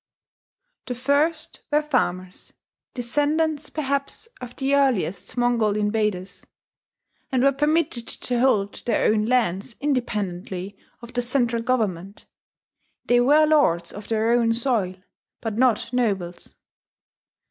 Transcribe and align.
The 0.87 0.95
first 0.95 1.59
were 1.71 1.83
farmers, 1.83 2.53
descendants 2.95 3.69
perhaps 3.69 4.27
of 4.41 4.55
the 4.55 4.73
earliest 4.73 5.37
Mongol 5.37 5.75
invaders, 5.77 6.43
and 7.31 7.43
were 7.43 7.51
permitted 7.51 8.07
to 8.07 8.39
hold 8.39 8.83
their 8.87 9.13
own 9.13 9.25
lands 9.27 9.75
independently 9.79 10.75
of 11.03 11.13
the 11.13 11.21
central 11.21 11.61
government: 11.61 12.25
they 13.05 13.19
were 13.19 13.45
lords 13.45 13.93
of 13.93 14.07
their 14.07 14.31
own 14.31 14.53
soil, 14.53 14.95
but 15.39 15.55
not 15.59 15.93
nobles. 15.93 16.55